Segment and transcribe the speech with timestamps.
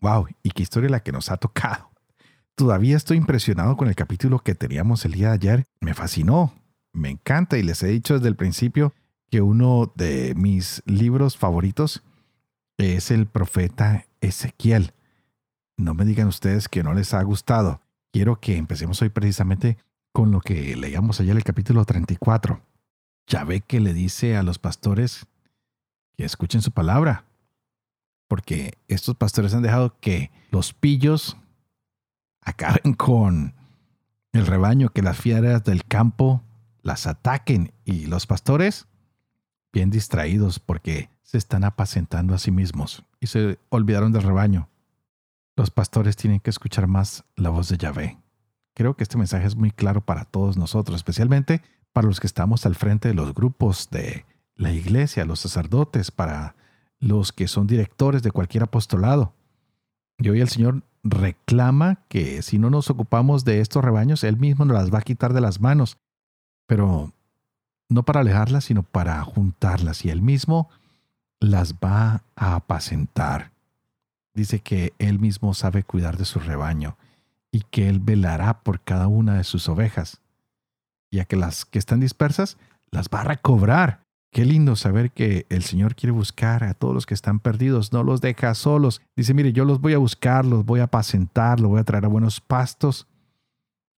[0.00, 0.28] ¡Wow!
[0.42, 1.90] ¿Y qué historia la que nos ha tocado?
[2.54, 5.64] Todavía estoy impresionado con el capítulo que teníamos el día de ayer.
[5.80, 6.54] Me fascinó,
[6.92, 8.92] me encanta y les he dicho desde el principio
[9.30, 12.02] que uno de mis libros favoritos
[12.78, 14.92] es el profeta Ezequiel.
[15.76, 17.80] No me digan ustedes que no les ha gustado.
[18.12, 19.78] Quiero que empecemos hoy precisamente
[20.12, 22.60] con lo que leíamos ayer el capítulo 34.
[23.26, 25.26] Ya ve que le dice a los pastores
[26.16, 27.27] que escuchen su palabra
[28.28, 31.36] porque estos pastores han dejado que los pillos
[32.42, 33.54] acaben con
[34.32, 36.42] el rebaño, que las fieras del campo
[36.82, 38.86] las ataquen y los pastores
[39.72, 44.68] bien distraídos porque se están apacentando a sí mismos y se olvidaron del rebaño.
[45.56, 48.18] Los pastores tienen que escuchar más la voz de Yahvé.
[48.74, 52.64] Creo que este mensaje es muy claro para todos nosotros, especialmente para los que estamos
[52.64, 56.54] al frente de los grupos de la iglesia, los sacerdotes, para
[57.00, 59.32] los que son directores de cualquier apostolado.
[60.18, 64.64] Y hoy el Señor reclama que si no nos ocupamos de estos rebaños, Él mismo
[64.64, 65.98] nos las va a quitar de las manos.
[66.66, 67.12] Pero
[67.88, 70.04] no para alejarlas, sino para juntarlas.
[70.04, 70.68] Y Él mismo
[71.40, 73.52] las va a apacentar.
[74.34, 76.96] Dice que Él mismo sabe cuidar de su rebaño
[77.50, 80.20] y que Él velará por cada una de sus ovejas.
[81.10, 82.58] Y a que las que están dispersas
[82.90, 87.06] las va a recobrar Qué lindo saber que el Señor quiere buscar a todos los
[87.06, 89.00] que están perdidos, no los deja solos.
[89.16, 92.04] Dice, mire, yo los voy a buscar, los voy a apacentar, los voy a traer
[92.04, 93.06] a buenos pastos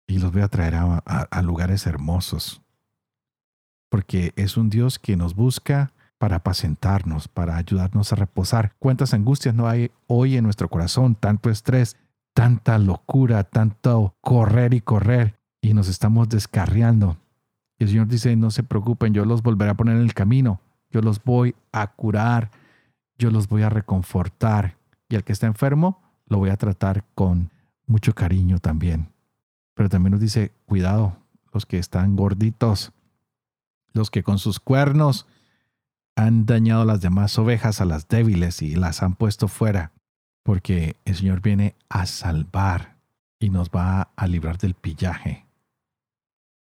[0.06, 2.62] y los voy a traer a, lugares hermosos.
[3.88, 8.74] Porque es un Dios que nos busca para apacentarnos, para ayudarnos a reposar.
[8.78, 11.16] ¿Cuántas angustias no hay hoy en nuestro corazón?
[11.16, 11.96] Tanto estrés,
[12.34, 17.16] tanta locura, tanto correr y correr y nos estamos descarriando.
[17.80, 20.60] Y el Señor dice, no se preocupen, yo los volveré a poner en el camino,
[20.90, 22.50] yo los voy a curar,
[23.16, 24.76] yo los voy a reconfortar.
[25.08, 27.50] Y al que está enfermo, lo voy a tratar con
[27.86, 29.08] mucho cariño también.
[29.72, 31.16] Pero también nos dice, cuidado,
[31.54, 32.92] los que están gorditos,
[33.94, 35.26] los que con sus cuernos
[36.16, 39.92] han dañado a las demás ovejas, a las débiles, y las han puesto fuera,
[40.42, 42.98] porque el Señor viene a salvar
[43.38, 45.46] y nos va a librar del pillaje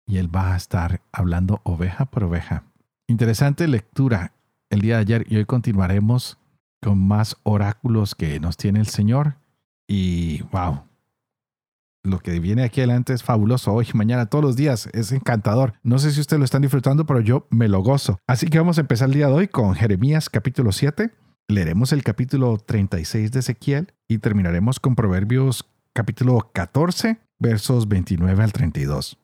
[0.09, 2.63] y Él va a estar hablando oveja por oveja.
[3.07, 4.33] Interesante lectura
[4.71, 6.39] el día de ayer y hoy continuaremos
[6.81, 9.35] con más oráculos que nos tiene el Señor.
[9.87, 10.81] Y wow,
[12.03, 14.89] lo que viene aquí adelante es fabuloso hoy, mañana, todos los días.
[14.93, 15.73] Es encantador.
[15.83, 18.19] No sé si ustedes lo están disfrutando, pero yo me lo gozo.
[18.27, 21.11] Así que vamos a empezar el día de hoy con Jeremías capítulo 7.
[21.47, 28.53] Leeremos el capítulo 36 de Ezequiel y terminaremos con Proverbios capítulo 14, versos 29 al
[28.53, 29.19] 32.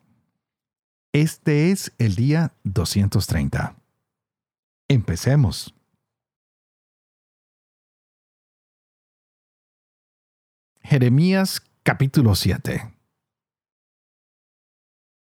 [1.16, 3.74] Este es el día 230.
[4.86, 5.74] Empecemos.
[10.82, 12.94] Jeremías capítulo 7.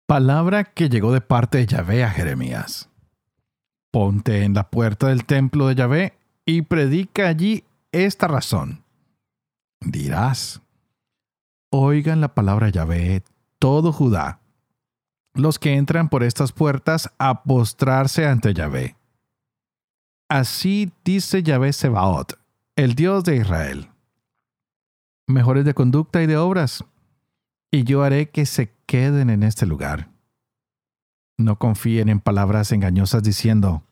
[0.07, 2.91] Palabra que llegó de parte de Yahvé a Jeremías.
[3.91, 8.85] Ponte en la puerta del templo de Yahvé y predica allí esta razón.
[9.81, 10.61] Dirás,
[11.71, 13.23] oigan la palabra Yahvé
[13.59, 14.41] todo Judá
[15.35, 18.97] los que entran por estas puertas a postrarse ante Yahvé.
[20.29, 22.39] Así dice Yahvé Sebaot,
[22.77, 23.91] el Dios de Israel.
[25.27, 26.85] Mejores de conducta y de obras,
[27.71, 30.11] y yo haré que se queden en este lugar.
[31.39, 33.85] No confíen en palabras engañosas diciendo,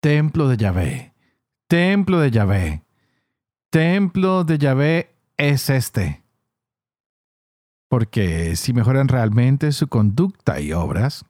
[0.00, 1.12] Templo de Yahvé,
[1.68, 2.84] templo de Yahvé,
[3.70, 6.25] templo de Yahvé es este
[7.88, 11.24] porque si mejoran realmente su conducta y obras,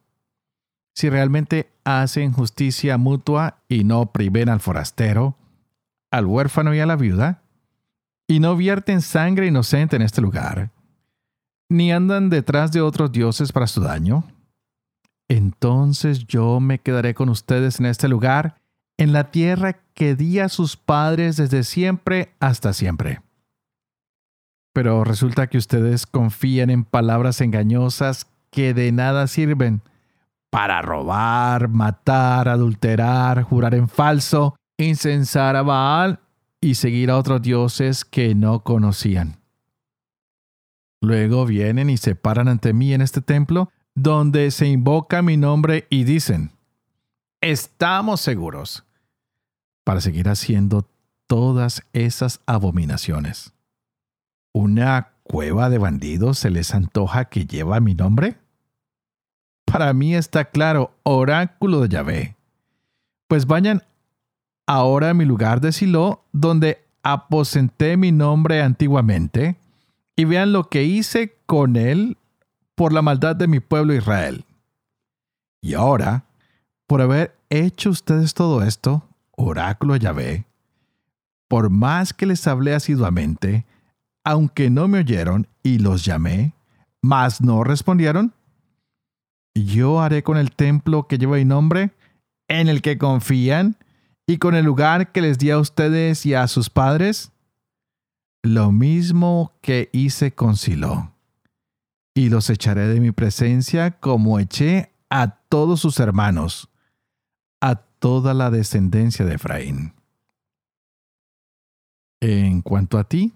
[0.95, 5.37] si realmente hacen justicia mutua y no priven al forastero,
[6.11, 7.43] al huérfano y a la viuda,
[8.27, 10.71] y no vierten sangre inocente en este lugar,
[11.69, 14.23] ni andan detrás de otros dioses para su daño,
[15.29, 18.61] entonces yo me quedaré con ustedes en este lugar,
[18.97, 23.21] en la tierra que di a sus padres desde siempre hasta siempre
[24.77, 29.81] pero resulta que ustedes confían en palabras engañosas que de nada sirven
[30.51, 36.19] para robar, matar, adulterar, jurar en falso, incensar a Baal
[36.61, 39.39] y seguir a otros dioses que no conocían.
[41.01, 45.87] Luego vienen y se paran ante mí en este templo, donde se invoca mi nombre
[45.89, 46.51] y dicen,
[47.41, 48.85] estamos seguros,
[49.83, 50.87] para seguir haciendo
[51.25, 53.56] todas esas abominaciones.
[54.59, 58.37] ¿Una cueva de bandidos se les antoja que lleva mi nombre?
[59.65, 62.35] Para mí está claro, oráculo de Yahvé.
[63.27, 63.83] Pues vayan
[64.65, 69.57] ahora a mi lugar de Silo, donde aposenté mi nombre antiguamente,
[70.15, 72.17] y vean lo que hice con él
[72.73, 74.43] por la maldad de mi pueblo Israel.
[75.61, 76.23] Y ahora,
[76.87, 80.45] por haber hecho ustedes todo esto, oráculo de Yahvé,
[81.47, 83.67] por más que les hablé asiduamente,
[84.27, 86.53] aunque no me oyeron y los llamé,
[87.01, 88.33] mas no respondieron,
[89.55, 91.91] yo haré con el templo que lleva mi nombre,
[92.49, 93.77] en el que confían,
[94.27, 97.31] y con el lugar que les di a ustedes y a sus padres,
[98.43, 101.13] lo mismo que hice con Silo.
[102.13, 106.67] Y los echaré de mi presencia como eché a todos sus hermanos,
[107.61, 109.93] a toda la descendencia de Efraín.
[112.19, 113.31] En cuanto a ti,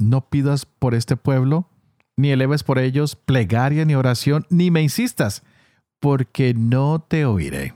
[0.00, 1.68] no pidas por este pueblo,
[2.16, 5.42] ni eleves por ellos plegaria ni oración, ni me insistas,
[6.00, 7.74] porque no te oiré.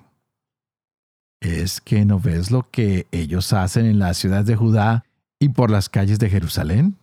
[1.40, 5.04] ¿Es que no ves lo que ellos hacen en la ciudad de Judá
[5.38, 6.96] y por las calles de Jerusalén?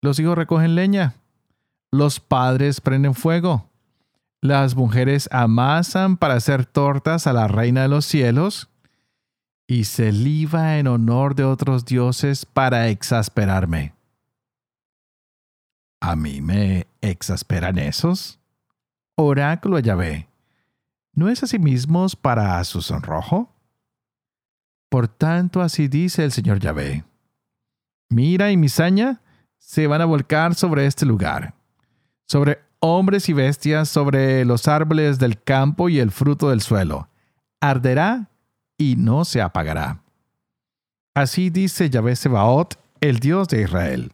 [0.00, 1.14] Los hijos recogen leña,
[1.90, 3.68] los padres prenden fuego,
[4.40, 8.68] las mujeres amasan para hacer tortas a la reina de los cielos,
[9.72, 13.94] y se liba en honor de otros dioses para exasperarme.
[15.98, 18.38] ¿A mí me exasperan esos?
[19.14, 20.28] Oráculo Yahvé,
[21.14, 23.50] ¿no es así mismos para su sonrojo?
[24.90, 27.04] Por tanto, así dice el Señor Yahvé.
[28.10, 29.22] Mira y misaña
[29.56, 31.54] se van a volcar sobre este lugar,
[32.26, 37.08] sobre hombres y bestias, sobre los árboles del campo y el fruto del suelo.
[37.58, 38.28] Arderá
[38.76, 40.02] y no se apagará.
[41.14, 44.12] Así dice Yahvé Sebaot, el Dios de Israel.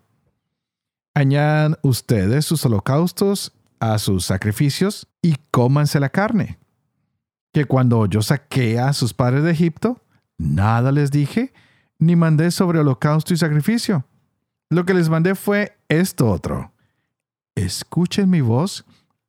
[1.15, 6.59] Añadan ustedes sus holocaustos a sus sacrificios y cómanse la carne.
[7.53, 10.03] Que cuando yo saqué a sus padres de Egipto,
[10.37, 11.53] nada les dije,
[11.99, 14.05] ni mandé sobre holocausto y sacrificio.
[14.71, 16.73] Lo que les mandé fue esto otro.
[17.55, 18.85] Escuchen mi voz,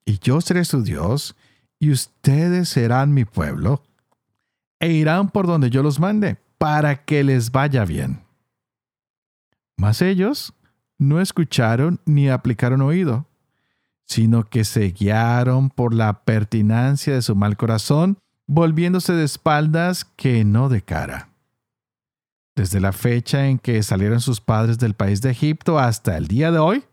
[0.05, 1.35] y yo seré su Dios,
[1.79, 3.81] y ustedes serán mi pueblo,
[4.79, 8.23] e irán por donde yo los mande, para que les vaya bien.
[9.77, 10.53] Mas ellos
[10.97, 13.27] no escucharon ni aplicaron oído,
[14.05, 18.17] sino que se guiaron por la pertinancia de su mal corazón,
[18.47, 21.29] volviéndose de espaldas que no de cara.
[22.55, 26.51] Desde la fecha en que salieron sus padres del país de Egipto hasta el día
[26.51, 26.83] de hoy,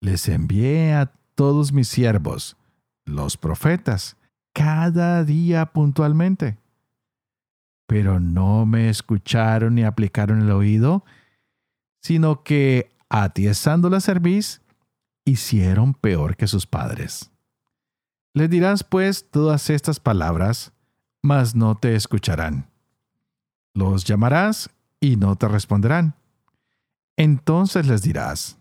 [0.00, 2.56] les envié a todos mis siervos,
[3.04, 4.16] los profetas,
[4.52, 6.58] cada día puntualmente
[7.86, 11.04] pero no me escucharon ni aplicaron el oído,
[12.00, 14.62] sino que, atiezando la cerviz,
[15.24, 17.30] hicieron peor que sus padres.
[18.32, 20.72] Le dirás pues todas estas palabras,
[21.22, 22.68] mas no te escucharán.
[23.74, 24.70] Los llamarás
[25.00, 26.14] y no te responderán.
[27.16, 28.58] Entonces les dirás,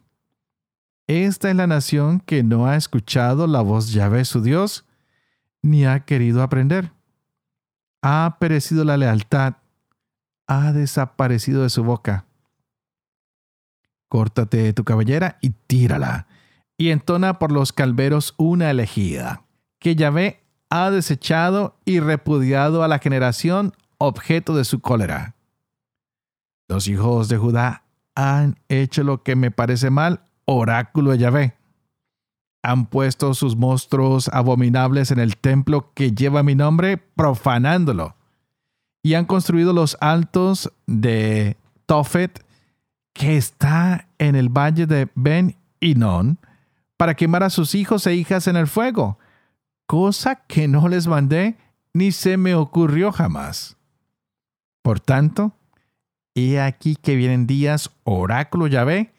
[1.07, 4.85] Esta es la nación que no ha escuchado la voz Yahvé su Dios,
[5.61, 6.91] ni ha querido aprender
[8.03, 9.55] ha perecido la lealtad,
[10.45, 12.25] ha desaparecido de su boca.
[14.09, 16.27] Córtate tu cabellera y tírala,
[16.77, 19.45] y entona por los calveros una elegida,
[19.79, 25.35] que Yahvé ha desechado y repudiado a la generación objeto de su cólera.
[26.67, 27.83] Los hijos de Judá
[28.15, 31.62] han hecho lo que me parece mal, oráculo de Yahvé
[32.63, 38.15] han puesto sus monstruos abominables en el templo que lleva mi nombre, profanándolo.
[39.03, 42.43] Y han construido los altos de Tofet,
[43.13, 46.39] que está en el valle de Ben Inon,
[46.95, 49.19] para quemar a sus hijos e hijas en el fuego,
[49.85, 51.57] cosa que no les mandé
[51.93, 53.75] ni se me ocurrió jamás.
[54.81, 55.51] Por tanto,
[56.33, 59.13] he aquí que vienen días, oráculo Yahvé,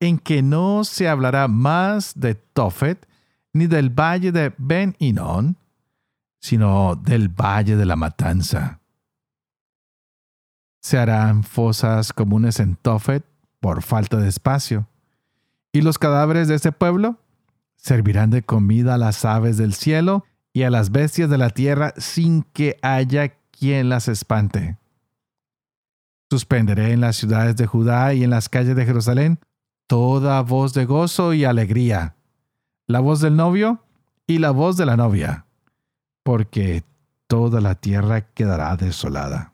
[0.00, 3.06] en que no se hablará más de Tofet
[3.52, 5.56] ni del valle de Ben Inon,
[6.40, 8.80] sino del valle de la matanza.
[10.80, 13.24] Se harán fosas comunes en Tofet
[13.60, 14.88] por falta de espacio,
[15.72, 17.18] y los cadáveres de este pueblo
[17.76, 21.92] servirán de comida a las aves del cielo y a las bestias de la tierra
[21.98, 24.78] sin que haya quien las espante.
[26.30, 29.38] Suspenderé en las ciudades de Judá y en las calles de Jerusalén
[29.90, 32.14] toda voz de gozo y alegría,
[32.86, 33.82] la voz del novio
[34.24, 35.46] y la voz de la novia,
[36.22, 36.84] porque
[37.26, 39.52] toda la tierra quedará desolada.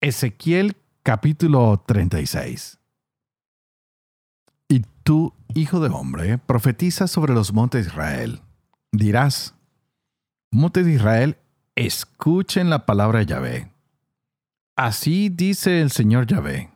[0.00, 2.80] Ezequiel capítulo 36
[4.68, 8.42] Y tú, hijo de hombre, profetiza sobre los montes de Israel.
[8.90, 9.54] Dirás,
[10.50, 11.38] montes de Israel,
[11.76, 13.75] escuchen la palabra de Yahvé.
[14.76, 16.70] Así dice el Señor Yahvé.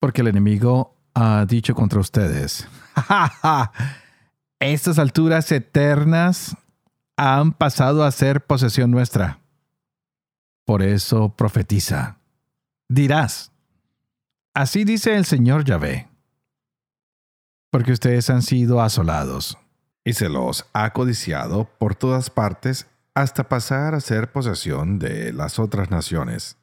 [0.00, 2.68] Porque el enemigo ha dicho contra ustedes,
[4.60, 6.56] estas alturas eternas
[7.16, 9.40] han pasado a ser posesión nuestra.
[10.64, 12.18] Por eso profetiza
[12.88, 13.52] dirás,
[14.54, 16.08] así dice el Señor Yahvé,
[17.70, 19.58] porque ustedes han sido asolados,
[20.04, 25.58] y se los ha codiciado por todas partes hasta pasar a ser posesión de las
[25.58, 26.58] otras naciones.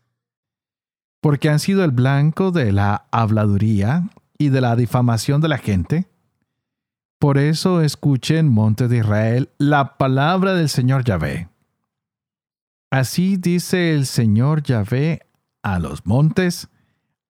[1.20, 4.08] Porque han sido el blanco de la habladuría
[4.38, 6.08] y de la difamación de la gente.
[7.18, 11.50] Por eso escuchen, monte de Israel, la palabra del Señor Yahvé.
[12.92, 15.26] Así dice el Señor Yahvé
[15.64, 16.70] a los montes,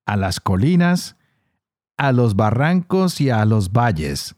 [0.06, 1.16] a las colinas,
[1.96, 4.36] a los barrancos y a los valles,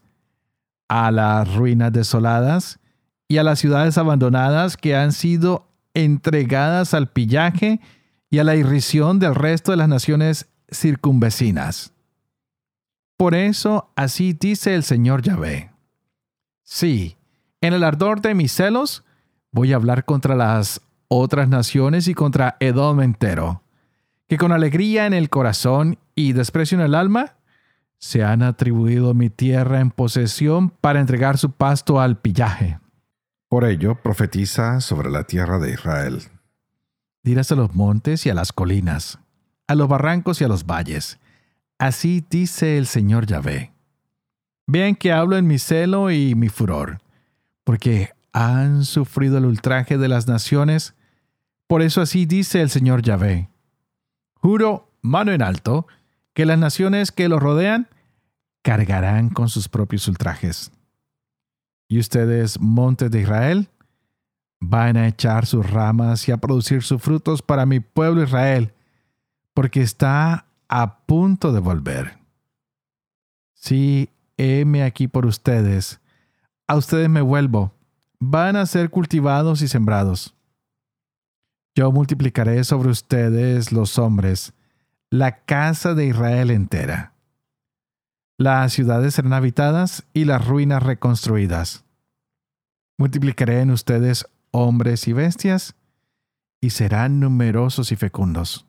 [0.88, 2.78] a las ruinas desoladas
[3.28, 7.80] y a las ciudades abandonadas que han sido entregadas al pillaje
[8.30, 11.92] y a la irrisión del resto de las naciones circunvecinas.
[13.16, 15.70] Por eso así dice el Señor Yahvé.
[16.62, 17.16] Sí,
[17.60, 19.04] en el ardor de mis celos
[19.52, 23.62] voy a hablar contra las otras naciones y contra Edom entero
[24.28, 27.34] que con alegría en el corazón y desprecio en el alma,
[27.98, 32.78] se han atribuido mi tierra en posesión para entregar su pasto al pillaje.
[33.48, 36.22] Por ello, profetiza sobre la tierra de Israel.
[37.22, 39.18] Dirás a los montes y a las colinas,
[39.68, 41.18] a los barrancos y a los valles.
[41.78, 43.72] Así dice el Señor Yahvé.
[44.66, 47.00] Vean que hablo en mi celo y mi furor,
[47.64, 50.94] porque han sufrido el ultraje de las naciones.
[51.66, 53.48] Por eso así dice el Señor Yahvé
[54.34, 55.86] Juro, mano en alto,
[56.34, 57.88] que las naciones que los rodean
[58.62, 60.70] cargarán con sus propios ultrajes.
[61.88, 63.68] Y ustedes, montes de Israel,
[64.60, 68.72] van a echar sus ramas y a producir sus frutos para mi pueblo Israel,
[69.54, 72.18] porque está a punto de volver.
[73.54, 76.00] Sí, heme aquí por ustedes.
[76.66, 77.72] A ustedes me vuelvo.
[78.18, 80.34] Van a ser cultivados y sembrados.
[81.74, 84.54] Yo multiplicaré sobre ustedes los hombres,
[85.10, 87.12] la casa de Israel entera.
[88.38, 91.84] Las ciudades serán habitadas y las ruinas reconstruidas.
[92.98, 95.74] Multiplicaré en ustedes hombres y bestias,
[96.60, 98.66] y serán numerosos y fecundos.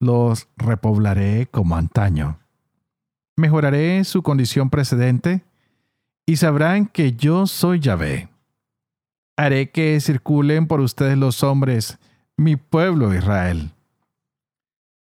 [0.00, 2.38] Los repoblaré como antaño.
[3.36, 5.44] Mejoraré su condición precedente,
[6.26, 8.28] y sabrán que yo soy Yahvé
[9.38, 11.98] haré que circulen por ustedes los hombres,
[12.36, 13.70] mi pueblo Israel.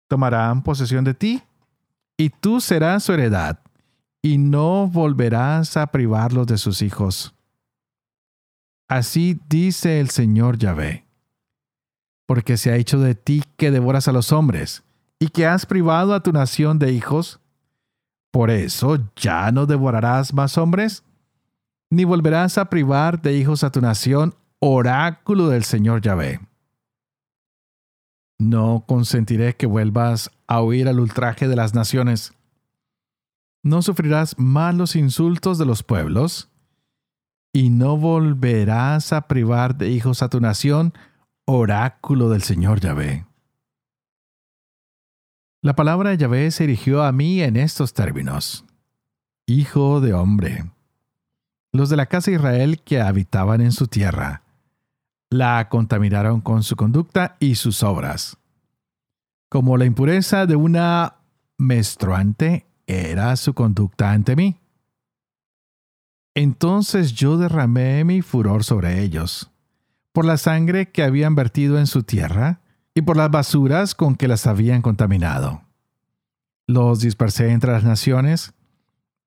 [0.08, 1.42] Tomarán posesión de ti,
[2.16, 3.60] y tú serás su heredad,
[4.22, 7.34] y no volverás a privarlos de sus hijos.
[8.88, 11.06] Así dice el Señor Yahvé.
[12.26, 14.82] Porque se ha hecho de ti que devoras a los hombres,
[15.18, 17.40] y que has privado a tu nación de hijos,
[18.30, 21.04] por eso ya no devorarás más hombres,
[21.90, 26.40] ni volverás a privar de hijos a tu nación, oráculo del Señor Yahvé.
[28.38, 32.34] No consentiré que vuelvas a oír al ultraje de las naciones.
[33.62, 36.50] No sufrirás más los insultos de los pueblos,
[37.52, 40.92] y no volverás a privar de hijos a tu nación,
[41.46, 43.24] oráculo del Señor Yahvé.
[45.62, 48.64] La palabra de Yahvé se dirigió a mí en estos términos.
[49.46, 50.64] Hijo de hombre
[51.76, 54.42] los de la casa de Israel que habitaban en su tierra.
[55.30, 58.36] La contaminaron con su conducta y sus obras.
[59.48, 61.16] Como la impureza de una
[61.58, 64.60] menstruante era su conducta ante mí.
[66.34, 69.50] Entonces yo derramé mi furor sobre ellos,
[70.12, 72.60] por la sangre que habían vertido en su tierra
[72.94, 75.62] y por las basuras con que las habían contaminado.
[76.68, 78.52] Los dispersé entre las naciones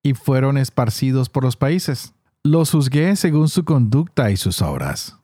[0.01, 2.13] y fueron esparcidos por los países.
[2.43, 5.18] Los juzgué según su conducta y sus obras.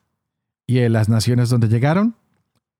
[0.67, 2.15] Y en las naciones donde llegaron,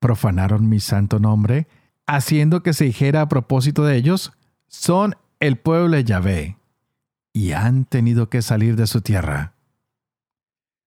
[0.00, 1.66] profanaron mi santo nombre,
[2.06, 4.32] haciendo que se dijera a propósito de ellos,
[4.68, 6.56] son el pueblo de Yahvé,
[7.32, 9.54] y han tenido que salir de su tierra.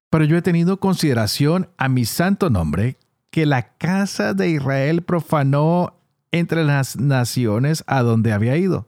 [0.09, 2.97] Pero yo he tenido consideración a mi santo nombre,
[3.29, 5.99] que la casa de Israel profanó
[6.31, 8.87] entre las naciones a donde había ido.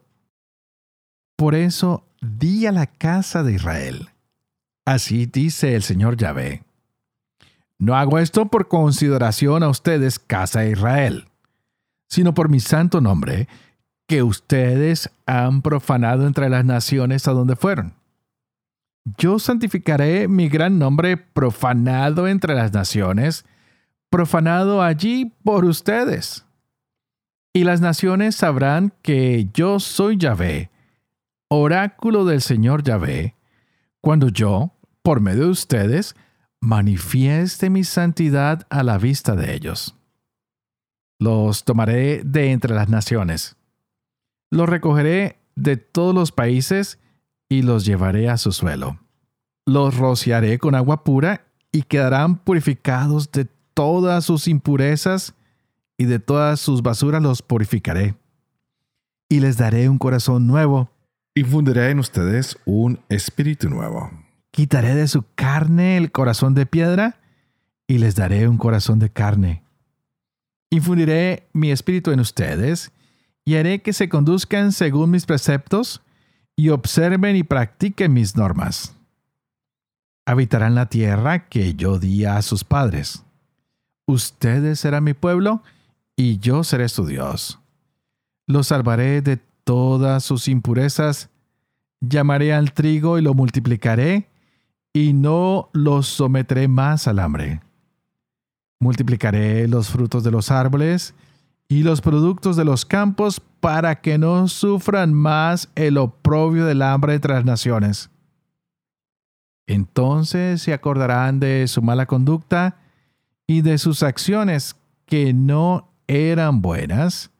[1.35, 4.09] Por eso di a la casa de Israel.
[4.85, 6.63] Así dice el Señor Yahvé.
[7.81, 11.25] No hago esto por consideración a ustedes, casa de Israel,
[12.07, 13.47] sino por mi santo nombre,
[14.07, 17.95] que ustedes han profanado entre las naciones a donde fueron.
[19.17, 23.45] Yo santificaré mi gran nombre profanado entre las naciones,
[24.11, 26.45] profanado allí por ustedes.
[27.51, 30.69] Y las naciones sabrán que yo soy Yahvé,
[31.47, 33.33] oráculo del Señor Yahvé,
[34.01, 34.71] cuando yo,
[35.01, 36.15] por medio de ustedes,
[36.61, 39.97] manifieste mi santidad a la vista de ellos.
[41.19, 43.57] Los tomaré de entre las naciones.
[44.51, 46.99] Los recogeré de todos los países
[47.49, 48.99] y los llevaré a su suelo.
[49.65, 55.35] Los rociaré con agua pura y quedarán purificados de todas sus impurezas
[55.97, 58.15] y de todas sus basuras los purificaré.
[59.29, 60.89] Y les daré un corazón nuevo.
[61.33, 64.11] Y en ustedes un espíritu nuevo.
[64.51, 67.19] Quitaré de su carne el corazón de piedra
[67.87, 69.63] y les daré un corazón de carne.
[70.69, 72.91] Infundiré mi espíritu en ustedes
[73.43, 76.01] y haré que se conduzcan según mis preceptos
[76.55, 78.95] y observen y practiquen mis normas.
[80.25, 83.25] Habitarán la tierra que yo di a sus padres.
[84.05, 85.63] Ustedes serán mi pueblo
[86.15, 87.59] y yo seré su Dios.
[88.47, 91.29] Los salvaré de todas sus impurezas,
[91.99, 94.30] llamaré al trigo y lo multiplicaré,
[94.93, 97.61] y no los someteré más al hambre.
[98.79, 101.13] Multiplicaré los frutos de los árboles
[101.67, 107.13] y los productos de los campos para que no sufran más el oprobio del hambre
[107.15, 108.09] entre las naciones.
[109.67, 112.77] Entonces se acordarán de su mala conducta
[113.47, 117.31] y de sus acciones que no eran buenas,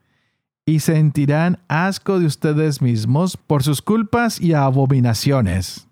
[0.66, 5.88] y sentirán asco de ustedes mismos por sus culpas y abominaciones.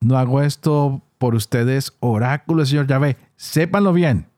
[0.00, 4.28] No hago esto por ustedes, oráculo Señor Yahvé, sépanlo bien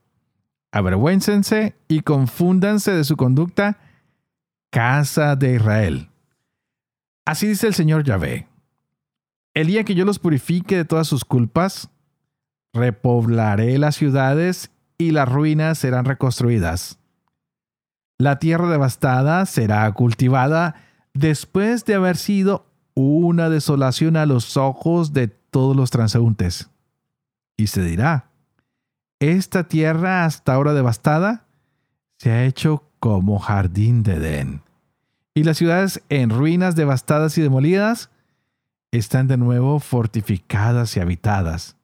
[0.73, 3.79] avergüéncense y confúndanse de su conducta,
[4.71, 6.11] casa de Israel.
[7.25, 8.49] Así dice el Señor Yahvé.
[9.55, 11.91] El día que yo los purifique de todas sus culpas,
[12.73, 16.99] repoblaré las ciudades y las ruinas serán reconstruidas.
[18.19, 20.75] La tierra devastada será cultivada
[21.15, 26.71] después de haber sido una desolación a los ojos de todos los transeúntes.
[27.57, 28.31] Y se dirá,
[29.21, 31.47] esta tierra hasta ahora devastada
[32.19, 34.63] se ha hecho como jardín de Edén.
[35.35, 38.11] Y las ciudades en ruinas devastadas y demolidas
[38.91, 41.77] están de nuevo fortificadas y habitadas.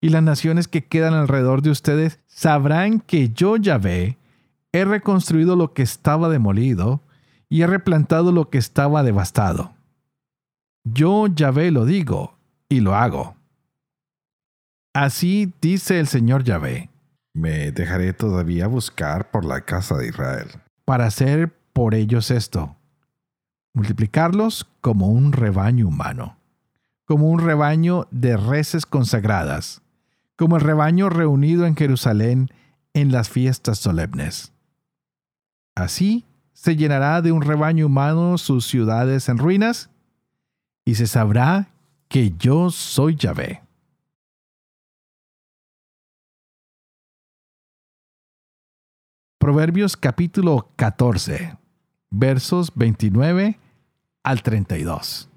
[0.00, 4.16] Y las naciones que quedan alrededor de ustedes sabrán que yo, Yahvé,
[4.72, 7.02] he reconstruido lo que estaba demolido
[7.48, 9.74] y he replantado lo que estaba devastado.
[10.84, 12.39] Yo, Yahvé, lo digo
[12.70, 13.36] y lo hago.
[14.94, 16.88] Así dice el Señor Yahvé.
[17.34, 20.48] Me dejaré todavía buscar por la casa de Israel.
[20.86, 22.76] Para hacer por ellos esto.
[23.74, 26.38] Multiplicarlos como un rebaño humano.
[27.04, 29.82] Como un rebaño de reses consagradas.
[30.36, 32.50] Como el rebaño reunido en Jerusalén
[32.94, 34.52] en las fiestas solemnes.
[35.74, 39.88] Así se llenará de un rebaño humano sus ciudades en ruinas,
[40.84, 41.68] y se sabrá
[42.10, 43.62] que yo soy Yahvé.
[49.38, 51.56] Proverbios capítulo 14,
[52.10, 53.58] versos 29
[54.24, 55.30] al 32.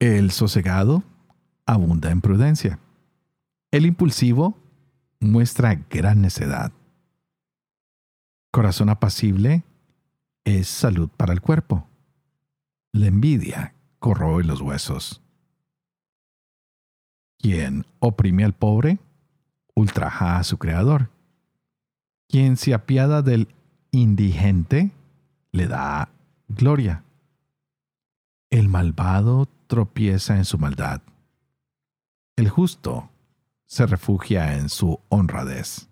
[0.00, 1.04] El sosegado
[1.66, 2.80] abunda en prudencia.
[3.70, 4.56] El impulsivo
[5.20, 6.72] muestra gran necedad.
[8.50, 9.62] Corazón apacible
[10.44, 11.86] es salud para el cuerpo.
[12.92, 15.22] La envidia corroe los huesos.
[17.38, 18.98] Quien oprime al pobre,
[19.74, 21.10] ultraja a su creador
[22.28, 23.48] quien se apiada del
[23.90, 24.92] indigente
[25.50, 26.10] le da
[26.46, 27.04] gloria.
[28.50, 31.00] El malvado tropieza en su maldad.
[32.36, 33.10] El justo
[33.66, 35.88] se refugia en su honradez.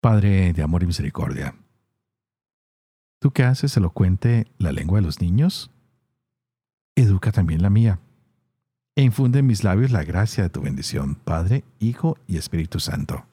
[0.00, 1.56] Padre de amor y misericordia,
[3.24, 5.70] ¿tú qué haces elocuente la lengua de los niños?
[6.94, 7.98] Educa también la mía
[8.96, 13.24] e infunde en mis labios la gracia de tu bendición, Padre, Hijo y Espíritu Santo.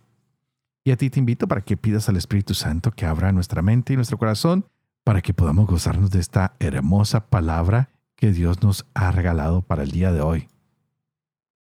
[0.85, 3.91] Y a ti te invito para que pidas al Espíritu Santo que abra nuestra mente
[3.91, 4.63] y nuestro corazón
[5.03, 9.91] para que podamos gozarnos de esta hermosa palabra que Dios nos ha regalado para el
[9.91, 10.47] día de hoy.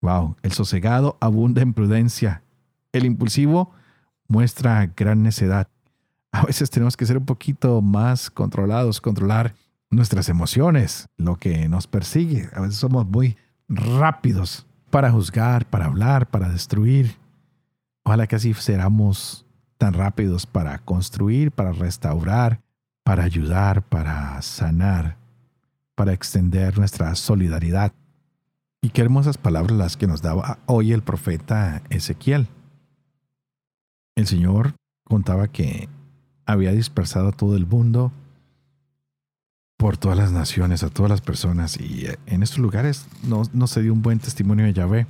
[0.01, 2.43] Wow, el sosegado abunda en prudencia,
[2.91, 3.71] el impulsivo
[4.27, 5.69] muestra gran necedad.
[6.31, 9.55] A veces tenemos que ser un poquito más controlados, controlar
[9.89, 12.49] nuestras emociones, lo que nos persigue.
[12.53, 13.37] A veces somos muy
[13.69, 17.17] rápidos para juzgar, para hablar, para destruir.
[18.03, 19.45] Ojalá que así seramos
[19.77, 22.61] tan rápidos para construir, para restaurar,
[23.03, 25.17] para ayudar, para sanar,
[25.95, 27.93] para extender nuestra solidaridad.
[28.81, 32.47] Y qué hermosas palabras las que nos daba hoy el profeta Ezequiel.
[34.15, 35.89] El Señor contaba que
[36.47, 38.11] había dispersado a todo el mundo
[39.77, 43.83] por todas las naciones, a todas las personas, y en estos lugares no, no se
[43.83, 45.05] dio un buen testimonio de Yahvé.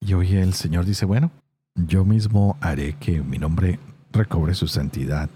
[0.00, 1.30] Y hoy el Señor dice, bueno,
[1.74, 3.78] yo mismo haré que mi nombre
[4.12, 5.30] recobre su santidad.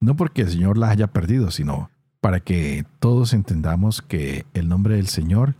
[0.00, 1.90] No porque el Señor la haya perdido, sino
[2.20, 5.54] para que todos entendamos que el nombre del Señor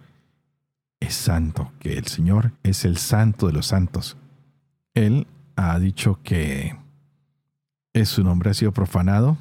[1.00, 4.16] es santo, que el Señor es el santo de los santos.
[4.94, 6.76] Él ha dicho que
[8.04, 9.38] su nombre ha sido profanado,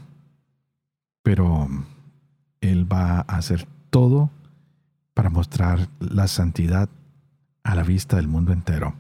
[1.24, 1.68] pero
[2.62, 4.30] Él va a hacer todo
[5.14, 6.90] para mostrar la santidad
[7.64, 8.94] a la vista del mundo entero.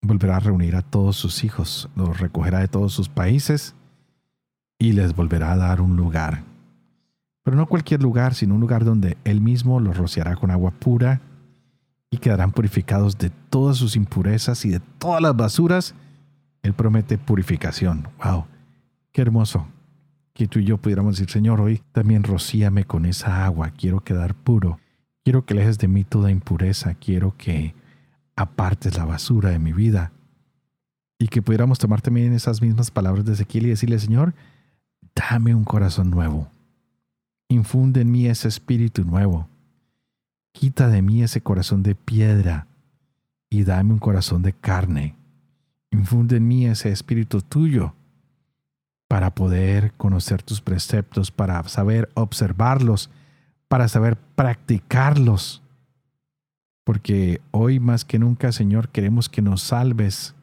[0.00, 3.74] Volverá a reunir a todos sus hijos, los recogerá de todos sus países
[4.78, 6.44] y les volverá a dar un lugar.
[7.42, 11.20] Pero no cualquier lugar, sino un lugar donde Él mismo los rociará con agua pura
[12.10, 15.94] y quedarán purificados de todas sus impurezas y de todas las basuras.
[16.64, 18.08] Él promete purificación.
[18.24, 18.46] ¡Wow!
[19.12, 19.68] ¡Qué hermoso!
[20.32, 23.70] Que tú y yo pudiéramos decir, Señor, hoy también rocíame con esa agua.
[23.70, 24.80] Quiero quedar puro.
[25.22, 26.94] Quiero que lejes de mí toda impureza.
[26.94, 27.74] Quiero que
[28.34, 30.10] apartes la basura de mi vida.
[31.18, 34.34] Y que pudiéramos tomar también esas mismas palabras de Ezequiel y decirle, Señor,
[35.14, 36.48] dame un corazón nuevo.
[37.48, 39.48] Infunde en mí ese espíritu nuevo.
[40.52, 42.68] Quita de mí ese corazón de piedra
[43.50, 45.14] y dame un corazón de carne.
[45.94, 47.94] Infunde en mí ese espíritu tuyo
[49.06, 53.10] para poder conocer tus preceptos, para saber observarlos,
[53.68, 55.62] para saber practicarlos.
[56.82, 60.34] Porque hoy más que nunca, Señor, queremos que nos salves,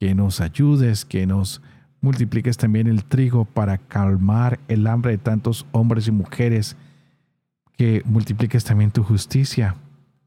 [0.00, 1.62] que nos ayudes, que nos
[2.00, 6.76] multipliques también el trigo para calmar el hambre de tantos hombres y mujeres,
[7.76, 9.76] que multipliques también tu justicia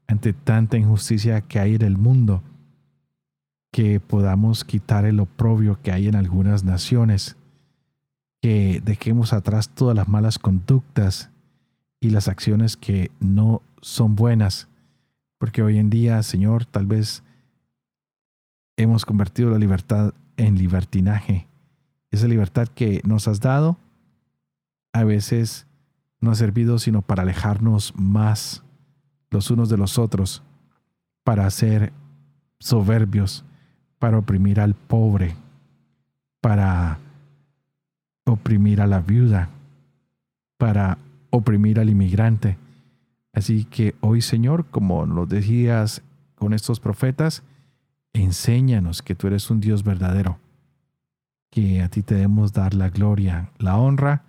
[0.06, 2.42] ante tanta injusticia que hay en el mundo,
[3.70, 7.36] que podamos quitar el oprobio que hay en algunas naciones,
[8.40, 11.30] que dejemos atrás todas las malas conductas
[12.00, 14.68] y las acciones que no son buenas,
[15.38, 17.22] porque hoy en día, Señor, tal vez
[18.76, 21.48] hemos convertido la libertad en libertinaje.
[22.10, 23.76] Esa libertad que nos has dado
[24.92, 25.66] a veces
[26.20, 28.64] no ha servido sino para alejarnos más
[29.30, 30.42] los unos de los otros,
[31.22, 31.92] para ser
[32.58, 33.44] soberbios,
[33.98, 35.34] para oprimir al pobre,
[36.40, 36.98] para
[38.24, 39.50] oprimir a la viuda,
[40.56, 40.98] para
[41.30, 42.56] oprimir al inmigrante.
[43.32, 46.02] Así que hoy, Señor, como nos decías
[46.34, 47.42] con estos profetas,
[48.12, 50.38] enséñanos que tú eres un Dios verdadero
[51.50, 54.24] que a ti te debemos dar la gloria, la honra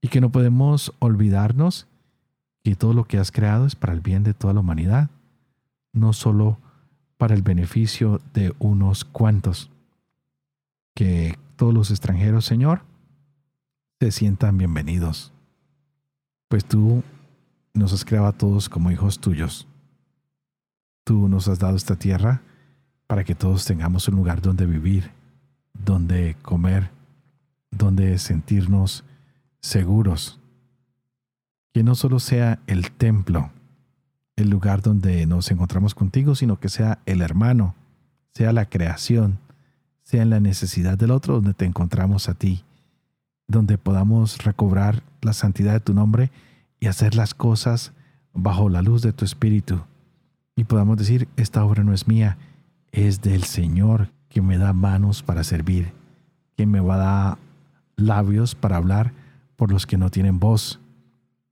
[0.00, 1.86] y que no podemos olvidarnos
[2.64, 5.10] que todo lo que has creado es para el bien de toda la humanidad,
[5.92, 6.58] no solo
[7.18, 9.70] para el beneficio de unos cuantos.
[10.94, 12.80] Que todos los extranjeros, Señor,
[14.00, 15.32] se sientan bienvenidos,
[16.48, 17.02] pues tú
[17.74, 19.68] nos has creado a todos como hijos tuyos.
[21.04, 22.40] Tú nos has dado esta tierra
[23.06, 25.18] para que todos tengamos un lugar donde vivir
[25.84, 26.90] donde comer,
[27.70, 29.04] donde sentirnos
[29.60, 30.40] seguros.
[31.72, 33.50] Que no solo sea el templo,
[34.38, 37.74] el lugar donde nos encontramos contigo, sino que sea el hermano,
[38.34, 39.40] sea la creación,
[40.04, 42.62] sea en la necesidad del otro donde te encontramos a ti,
[43.48, 46.30] donde podamos recobrar la santidad de tu nombre
[46.78, 47.92] y hacer las cosas
[48.32, 49.80] bajo la luz de tu espíritu.
[50.54, 52.38] Y podamos decir, esta obra no es mía,
[52.92, 55.92] es del Señor que me da manos para servir,
[56.56, 57.38] que me va a dar
[57.96, 59.12] labios para hablar
[59.56, 60.78] por los que no tienen voz,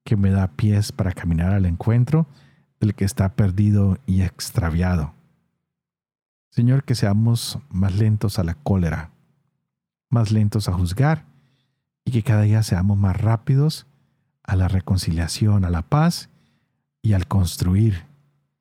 [0.05, 2.29] que me da pies para caminar al encuentro
[2.81, 5.15] del que está perdido y extraviado.
[6.51, 9.11] Señor, que seamos más lentos a la cólera,
[10.09, 11.27] más lentos a juzgar
[12.05, 13.87] y que cada día seamos más rápidos
[14.43, 16.31] a la reconciliación, a la paz
[17.03, 18.05] y al construir,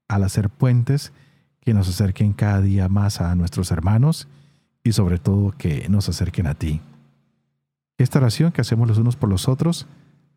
[0.07, 1.13] al hacer puentes
[1.61, 4.27] que nos acerquen cada día más a nuestros hermanos
[4.83, 6.81] y sobre todo que nos acerquen a ti.
[7.97, 9.87] esta oración que hacemos los unos por los otros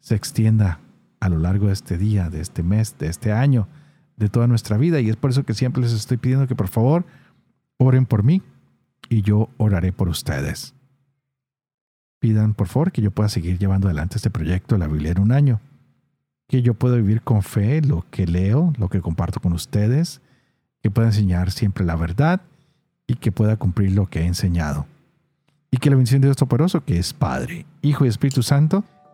[0.01, 0.79] se extienda
[1.21, 3.69] a lo largo de este día, de este mes, de este año,
[4.17, 5.01] de toda nuestra vida.
[5.01, 7.07] Y es por eso que siempre les estoy pidiendo que por favor
[7.79, 8.43] oren por mí
[9.09, 10.75] y yo oraré por ustedes.
[12.21, 15.33] Pidan por favor que yo pueda seguir llevando adelante este proyecto la Biblia en un
[15.33, 15.61] año.
[16.49, 20.21] Que yo pueda vivir con fe lo que leo, lo que comparto con ustedes,
[20.83, 22.41] que pueda enseñar siempre la verdad
[23.07, 24.87] y que pueda cumplir lo que he enseñado.
[25.71, 28.85] Y que la bendición de Dios Toporoso, que es Padre, Hijo y Espíritu Santo,